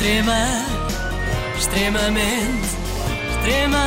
[0.00, 0.64] Extrema,
[1.58, 2.68] extremamente,
[3.34, 3.86] extrema,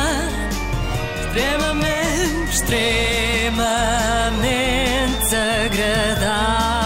[1.26, 6.83] extremamente, extremamente agradável.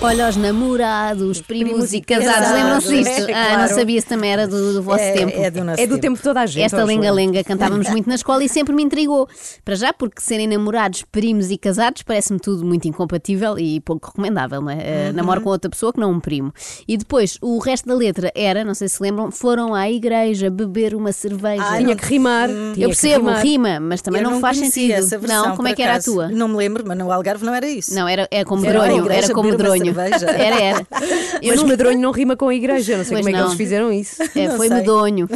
[0.00, 2.50] Olha os namorados, primos, primos e casados.
[2.52, 3.30] Lembram-se disto?
[3.30, 5.32] É, Ah, não sabia se também era do, do vosso é, tempo.
[5.36, 6.64] É do nosso É do tempo de toda a gente.
[6.64, 9.28] Esta lenga-lenga cantávamos muito na escola e sempre me intrigou.
[9.64, 14.60] Para já, porque serem namorados, primos e casados parece-me tudo muito incompatível e pouco recomendável,
[14.62, 15.08] não é?
[15.08, 16.52] Eh, Namoro com outra pessoa que não um primo.
[16.86, 20.94] E depois, o resto da letra era, não sei se lembram, foram à igreja beber
[20.94, 21.62] uma cerveja.
[21.66, 22.48] Ah, Tinha não- que rimar.
[22.48, 22.70] Hum.
[22.72, 23.42] tinha Eu percebo, rimar.
[23.42, 24.92] rima, mas também Eu não, faz sentido.
[24.92, 26.28] Essa versão, não, como é que era a tua?
[26.28, 27.92] Não me lembro, mas no Algarve não era isso.
[27.94, 29.10] Não, era, era como Era à medronho.
[29.10, 30.30] Era como beber uma medronho.
[30.40, 30.86] Era, era.
[31.42, 32.96] Eu Mas nunca- medronho não rima com a igreja.
[32.96, 33.46] Não sei Pois como é que não.
[33.46, 34.22] eles fizeram isso.
[34.34, 34.76] É, Não foi sei.
[34.78, 35.28] medonho.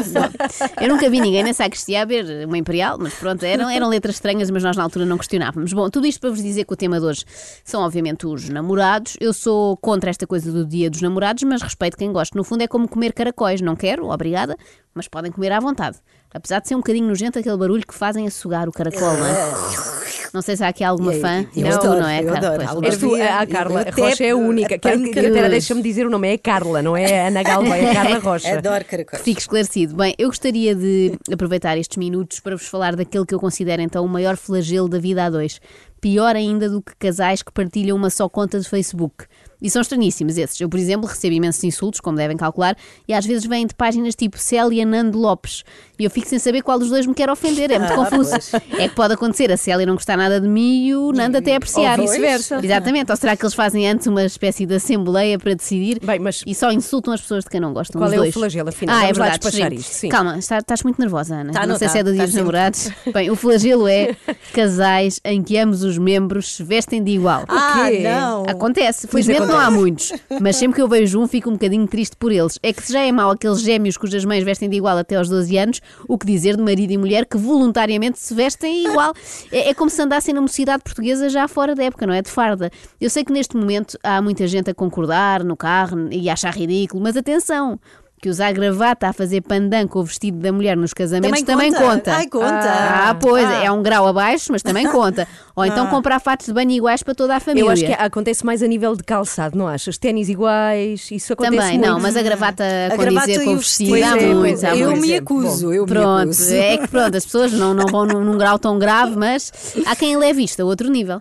[0.80, 4.16] Eu nunca vi ninguém na sacristia a ver uma imperial, mas pronto, eram, eram letras
[4.16, 5.72] estranhas, mas nós na altura não questionávamos.
[5.72, 7.24] Bom, tudo isto para vos dizer que o tema de hoje
[7.64, 9.16] são obviamente os namorados.
[9.20, 12.36] Eu sou contra esta coisa do dia dos namorados, mas respeito quem gosta.
[12.36, 13.60] No fundo é como comer caracóis.
[13.60, 14.56] Não quero, obrigada,
[14.94, 15.98] mas podem comer à vontade.
[16.34, 19.26] Apesar de ser um bocadinho nojento aquele barulho que fazem a sugar o caracol, não
[19.26, 20.01] é?
[20.32, 21.46] Não sei se há aqui alguma Eu- fã.
[21.54, 22.62] eu És tu, adoro, não é, eu adoro.
[22.80, 24.78] Pois, tu, a Carla Rocha é a única.
[24.78, 27.74] Quero apanho que até deixa-me dizer o nome, é Carla, não é a Ana Galvão,
[27.74, 28.58] é a Carla Rocha.
[28.58, 29.22] Adoro caracóis.
[29.22, 29.94] Fique esclarecido.
[29.94, 34.04] Bem, eu gostaria de aproveitar estes minutos para vos falar daquele que eu considero então
[34.04, 35.60] o maior flagelo da vida a dois.
[36.02, 39.24] Pior ainda do que casais que partilham uma só conta de Facebook.
[39.62, 40.60] E são estranhíssimos esses.
[40.60, 44.16] Eu, por exemplo, recebo imensos insultos, como devem calcular, e às vezes vêm de páginas
[44.16, 45.62] tipo Célia Nando Lopes.
[45.96, 47.70] E eu fico sem saber qual dos dois me quer ofender.
[47.70, 48.30] É muito Ah, confuso.
[48.30, 48.54] pois.
[48.76, 51.54] É que pode acontecer a Célia não gostar nada de mim e o Nando até
[51.54, 52.00] apreciar.
[52.00, 52.58] Ou vice-versa.
[52.60, 53.12] Exatamente.
[53.12, 56.56] Ou será que eles fazem antes uma espécie de assembleia para decidir Bem, mas- e
[56.56, 58.00] só insultam as pessoas de quem não gostam?
[58.00, 58.96] Qual é o flagelo, afinal?
[58.96, 59.38] Ah, Vamos é verdade.
[59.38, 59.76] despachar sim.
[59.76, 60.08] isto, sim.
[60.08, 61.52] Calma, está- estás muito nervosa, Ana.
[61.52, 62.88] Tá, não não sei tá, se é do dia tá dos namorados.
[63.14, 64.16] Bem, o flagelo é
[64.52, 67.44] casais em que ambos os membros se vestem de igual.
[67.48, 68.44] Ah, não.
[68.46, 72.16] Acontece, felizmente não há muitos, mas sempre que eu vejo um fico um bocadinho triste
[72.16, 72.58] por eles.
[72.62, 75.28] É que se já é mau aqueles gêmeos cujas mães vestem de igual até aos
[75.28, 79.12] 12 anos, o que dizer de marido e mulher que voluntariamente se vestem igual?
[79.50, 82.22] É, é como se andassem na mocidade portuguesa já fora da época, não é?
[82.22, 82.70] De farda.
[83.00, 86.54] Eu sei que neste momento há muita gente a concordar no carro e a achar
[86.54, 87.78] ridículo, mas atenção!
[88.22, 91.82] Que usar gravata a fazer pandan com o vestido da mulher nos casamentos também, Também
[91.82, 91.96] conta.
[91.96, 92.12] conta.
[92.14, 92.70] Ai, conta.
[92.70, 93.64] Ah, pois, Ah.
[93.64, 95.26] é um grau abaixo, mas também conta.
[95.56, 97.66] Ou então comprar fatos de banho iguais para toda a família.
[97.66, 99.98] Eu acho que acontece mais a nível de calçado, não achas?
[99.98, 101.90] Ténis iguais, isso acontece Também, muito.
[101.90, 103.90] não, mas a gravata A com gravata dizer e com o vestido.
[103.92, 104.78] vestido há é, muito, é.
[104.78, 106.54] Eu me acuso, eu me Pronto, acuso.
[106.54, 109.52] é que pronto, as pessoas não, não vão num, num grau tão grave, mas
[109.84, 111.20] há quem leve isto a outro nível.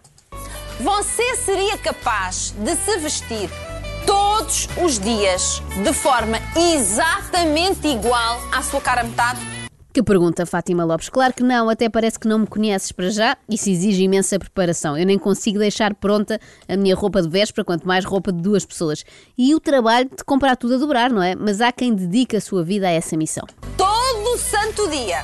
[0.80, 3.50] Você seria capaz de se vestir
[4.42, 9.40] todos os dias de forma exatamente igual à sua cara metade?
[9.94, 11.10] Que pergunta, Fátima Lopes?
[11.10, 13.38] Claro que não, até parece que não me conheces para já.
[13.48, 14.98] Isso exige imensa preparação.
[14.98, 18.66] Eu nem consigo deixar pronta a minha roupa de véspera, quanto mais roupa de duas
[18.66, 19.04] pessoas.
[19.38, 21.36] E o trabalho de comprar tudo a dobrar, não é?
[21.36, 23.46] Mas há quem dedique a sua vida a essa missão.
[23.78, 25.24] Todo santo dia.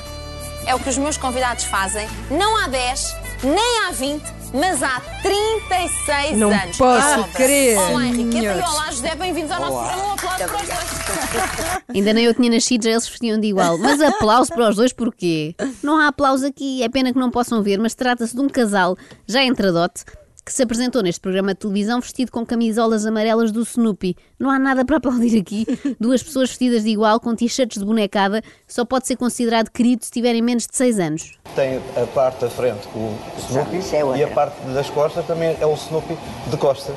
[0.64, 2.06] É o que os meus convidados fazem.
[2.30, 4.22] Não há 10, nem há 20,
[4.52, 6.76] mas há 36 Não anos.
[6.76, 7.32] posso Obra.
[7.34, 7.78] crer.
[7.78, 9.14] Olá, Henriqueta e olá, José.
[9.14, 10.04] Bem-vindos ao nosso programa.
[10.08, 11.82] Um aplauso para os dois.
[11.94, 13.78] Ainda nem eu tinha nascido, já eles vestiam de igual.
[13.78, 15.54] Mas aplauso para os dois, porquê?
[15.82, 18.96] Não há aplauso aqui, é pena que não possam ver, mas trata-se de um casal
[19.26, 20.04] já entradote
[20.48, 24.16] que se apresentou neste programa de televisão vestido com camisolas amarelas do Snoopy.
[24.38, 25.66] Não há nada para aplaudir aqui.
[26.00, 30.10] Duas pessoas vestidas de igual, com t-shirts de bonecada, só pode ser considerado querido se
[30.10, 31.38] tiverem menos de 6 anos.
[31.54, 35.54] Tem a parte da frente com o Snoopy é e a parte das costas também
[35.60, 36.16] é o Snoopy
[36.46, 36.96] de costas.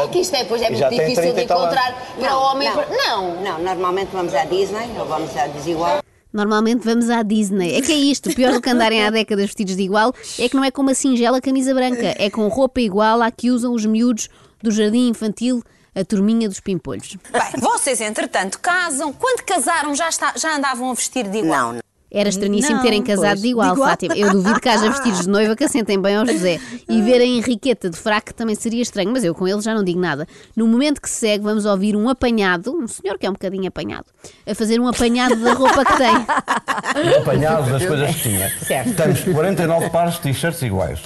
[0.00, 2.68] É que isto é, depois é muito difícil 30 de encontrar para o homem.
[2.68, 6.03] e para- Não, não, normalmente vamos à Disney ou vamos à Desigual.
[6.34, 7.76] Normalmente vamos à Disney.
[7.76, 10.56] É que é isto, pior do que andarem há décadas vestidos de igual é que
[10.56, 13.86] não é com uma singela camisa branca, é com roupa igual à que usam os
[13.86, 14.28] miúdos
[14.60, 15.62] do jardim infantil,
[15.94, 17.16] a turminha dos pimpolhos.
[17.32, 19.12] Bem, vocês, entretanto, casam.
[19.12, 21.66] Quando casaram, já, está- já andavam a vestir de igual?
[21.68, 21.83] Não, não.
[22.14, 23.90] Era estranhíssimo Não, terem casado pois, de igual, de igual.
[23.90, 24.16] Fátima.
[24.16, 26.60] Eu duvido que haja vestidos de noiva que assentem bem ao José.
[26.88, 29.82] E ver a Henriqueta de fraco também seria estranho, mas eu com ele já não
[29.82, 30.24] digo nada.
[30.54, 33.66] No momento que se segue, vamos ouvir um apanhado, um senhor que é um bocadinho
[33.66, 34.06] apanhado,
[34.48, 36.14] a fazer um apanhado da roupa que tem.
[37.18, 38.52] Apanhados das coisas que tinha.
[38.96, 41.00] Temos 49 pares de t-shirts iguais,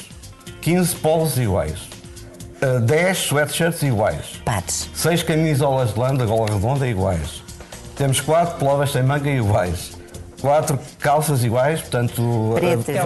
[0.61, 1.89] 15 polos iguais,
[2.61, 4.91] eh, 10 sweatshirts iguais, Patos.
[4.93, 7.43] 6 camisolas de lã da gola redonda iguais.
[7.97, 9.98] Temos 4 plovas sem manga iguais.
[10.41, 12.53] 4 calças iguais, portanto.
[12.55, 12.97] Pretas.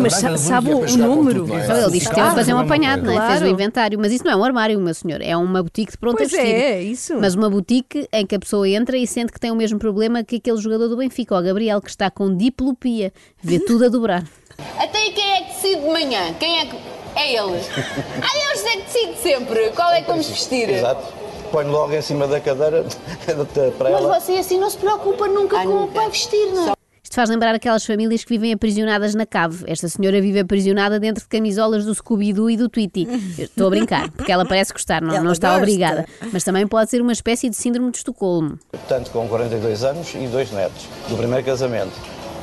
[0.00, 1.40] mas brancas, sabe o com número?
[1.46, 1.64] tudo, é?
[1.64, 3.16] Então ele disse que teve a fazer um apanhado, não é?
[3.16, 3.30] Claro.
[3.32, 3.98] Fez o inventário.
[3.98, 5.20] Mas isso não é um armário, meu senhor.
[5.20, 6.54] É uma boutique de pronto Pois a vestir.
[6.54, 7.14] é, isso.
[7.20, 10.22] Mas uma boutique em que a pessoa entra e sente que tem o mesmo problema
[10.22, 13.12] que aquele jogador do Benfica, o Gabriel, que está com diplopia.
[13.42, 14.24] Vê tudo a dobrar.
[14.78, 16.32] Até quem é que decide de manhã?
[16.38, 16.76] Quem é que.
[17.16, 17.66] É eles.
[18.22, 20.68] Ah, eles é que decide sempre qual é que vamos vestir.
[20.70, 21.02] Exato.
[21.50, 22.84] ponho logo em cima da cadeira
[23.78, 24.20] para Mas ela.
[24.20, 25.92] você assim não se preocupa nunca Ah, com o nunca.
[26.00, 26.75] para vestir, não é?
[27.16, 29.64] Faz lembrar aquelas famílias que vivem aprisionadas na cave.
[29.66, 33.08] Esta senhora vive aprisionada dentro de camisolas do Scooby-Doo e do Tweety.
[33.38, 35.62] Estou a brincar, porque ela parece gostar, não, não está gosta.
[35.62, 36.04] obrigada.
[36.30, 38.58] Mas também pode ser uma espécie de síndrome de Estocolmo.
[38.70, 41.94] Portanto, com 42 anos e dois netos, do primeiro casamento.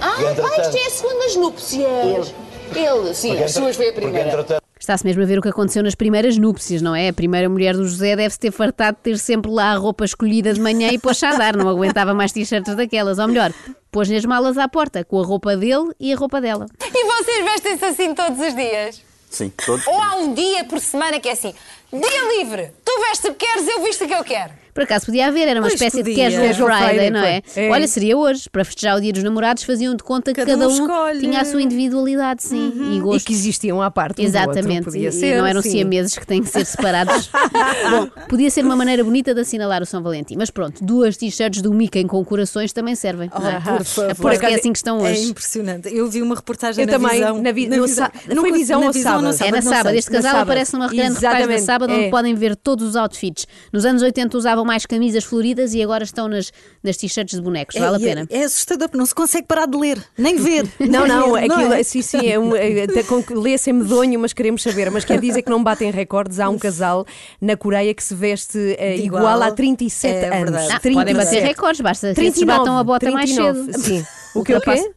[0.02, 2.36] Ah, E, pai, entretanto- isto é a segunda núpcias.
[2.76, 4.63] Ele, sim, Porque as suas foi a primeira.
[4.84, 7.08] Está-se mesmo a ver o que aconteceu nas primeiras núpcias, não é?
[7.08, 10.54] A primeira mulher do José deve-se ter fartado de ter sempre lá a roupa escolhida
[10.54, 13.18] de manhã e pôs-se a andar, não aguentava mais t-shirts daquelas.
[13.18, 13.54] Ou melhor,
[13.90, 16.66] pôs-lhe as malas à porta, com a roupa dele e a roupa dela.
[16.82, 19.02] E vocês vestem-se assim todos os dias?
[19.30, 19.88] Sim, todos.
[19.88, 21.54] Ou há um dia por semana que é assim:
[21.90, 24.63] dia livre, tu vestes o que queres, eu visto o que eu quero.
[24.74, 26.26] Por acaso podia haver, era uma Pois espécie de podia.
[26.32, 27.42] casual Casual Friday, Friday, não é?
[27.56, 27.70] É.
[27.70, 28.50] Olha, seria hoje.
[28.50, 31.20] Para festejar o dia dos namorados, faziam de conta que Cada cada, um escolhe.
[31.20, 33.26] tinha a sua individualidade, sim, e E gosto.
[33.28, 35.72] que existiam à parte um do outro, Exatamente, podia e- ser, e não eram sim.
[35.72, 37.30] siameses que têm que ser separados.
[37.90, 41.62] Bom, podia ser uma maneira bonita de assinalar o São Valentim, mas pronto, duas t-shirts
[41.62, 43.30] do Mickey com corações também servem.
[43.34, 43.60] não é?
[43.60, 44.16] por favor.
[44.22, 45.30] Parece que é assim que estão É hoje.
[45.30, 45.96] impressionante.
[45.96, 47.42] Eu vi uma reportagem Eu na também, visão.
[47.42, 48.10] na vi- no visão.
[48.28, 49.44] Não foi visão na ou visão, sábado?
[49.44, 49.96] É na sábado.
[49.96, 52.10] Este Na casal aparece numa grande reportagem da Exatamente, sábado onde é.
[52.10, 53.48] podem ver todos os outfits.
[53.72, 56.52] Nos anos 80 usavam mais camisas floridas e agora estão nas,
[56.84, 57.80] nas t-shirts de bonecos.
[57.80, 58.28] Vale a É, pena.
[58.30, 60.68] É, é assustador, porque não se consegue parar de ler, nem ver.
[60.80, 61.84] Não, nem não, ver, aquilo, é?
[61.84, 62.86] sim, sim, é um, é,
[63.32, 64.90] lê-se em medonho, mas queremos saber.
[64.92, 66.40] Mas quer dizer que não batem recordes.
[66.40, 67.06] Há um casal
[67.42, 69.42] na Coreia que se veste eh, igual, igual.
[69.44, 70.52] há 37 É anos.
[70.52, 70.72] verdade.
[70.74, 70.94] Ah, 37.
[70.94, 73.84] podem bater recordes, basta que esses 39, batam a bota mais 39, cedo.
[73.84, 74.06] Sim.
[74.36, 74.92] O que o quê?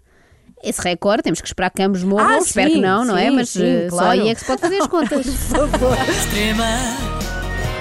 [0.64, 2.26] Esse recorde, temos que esperar que ambos morram.
[2.26, 3.26] Ah, Espero sim, que não, não é?
[3.28, 4.10] sim, Mas sim, eh, só claro.
[4.20, 5.26] aí é que se pode fazer as contas.
[5.26, 6.66] Extrema,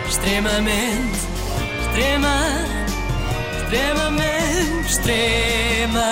[0.07, 1.17] extremamente,
[1.95, 2.35] strema,
[3.63, 6.09] strema með, strema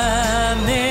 [0.63, 0.82] með.